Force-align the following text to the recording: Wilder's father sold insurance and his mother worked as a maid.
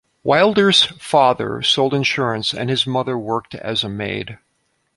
Wilder's 0.23 0.83
father 0.97 1.61
sold 1.61 1.93
insurance 1.93 2.55
and 2.55 2.71
his 2.71 2.87
mother 2.87 3.15
worked 3.19 3.53
as 3.53 3.83
a 3.83 3.87
maid. 3.87 4.39